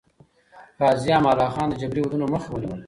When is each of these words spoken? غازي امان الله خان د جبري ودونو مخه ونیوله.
غازي 0.79 1.09
امان 1.17 1.31
الله 1.33 1.49
خان 1.55 1.67
د 1.69 1.73
جبري 1.81 2.01
ودونو 2.03 2.25
مخه 2.33 2.49
ونیوله. 2.51 2.77